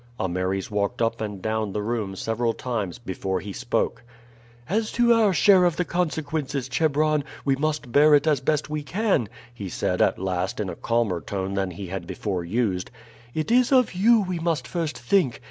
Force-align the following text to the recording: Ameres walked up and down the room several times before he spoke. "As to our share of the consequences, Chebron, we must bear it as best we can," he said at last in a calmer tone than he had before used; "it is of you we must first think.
Ameres 0.19 0.71
walked 0.71 0.99
up 0.99 1.21
and 1.21 1.43
down 1.43 1.73
the 1.73 1.81
room 1.83 2.15
several 2.15 2.53
times 2.53 2.97
before 2.97 3.39
he 3.39 3.53
spoke. 3.53 4.01
"As 4.67 4.91
to 4.93 5.13
our 5.13 5.31
share 5.31 5.63
of 5.63 5.75
the 5.75 5.85
consequences, 5.85 6.67
Chebron, 6.67 7.23
we 7.45 7.55
must 7.55 7.91
bear 7.91 8.15
it 8.15 8.25
as 8.25 8.39
best 8.41 8.67
we 8.67 8.81
can," 8.81 9.29
he 9.53 9.69
said 9.69 10.01
at 10.01 10.17
last 10.17 10.59
in 10.59 10.69
a 10.69 10.75
calmer 10.75 11.21
tone 11.21 11.53
than 11.53 11.69
he 11.69 11.85
had 11.85 12.07
before 12.07 12.43
used; 12.43 12.89
"it 13.35 13.51
is 13.51 13.71
of 13.71 13.93
you 13.93 14.21
we 14.21 14.39
must 14.39 14.67
first 14.67 14.97
think. 14.97 15.39